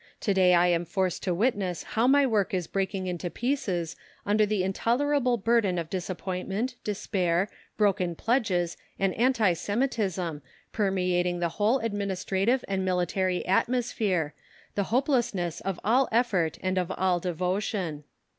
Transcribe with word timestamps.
To 0.21 0.33
day 0.33 0.55
I 0.55 0.65
am 0.65 0.83
forced 0.83 1.21
to 1.21 1.33
witness 1.35 1.83
how 1.83 2.07
my 2.07 2.25
work 2.25 2.55
is 2.55 2.65
breaking 2.65 3.05
into 3.05 3.29
pieces 3.29 3.95
under 4.25 4.47
the 4.47 4.63
intolerable 4.63 5.37
burden 5.37 5.77
of 5.77 5.91
disappointment, 5.91 6.73
despair, 6.83 7.49
broken 7.77 8.15
pledges, 8.15 8.77
and 8.97 9.13
anti 9.13 9.53
Semitism, 9.53 10.41
permeating 10.73 11.39
the 11.39 11.49
whole 11.49 11.77
administrative 11.77 12.65
and 12.67 12.83
military 12.83 13.45
atmosphere, 13.45 14.33
the 14.73 14.85
hopelessness 14.85 15.59
of 15.61 15.79
all 15.83 16.09
effort 16.11 16.57
and 16.63 16.79
of 16.79 16.89
all 16.89 17.19
devotion. 17.19 18.03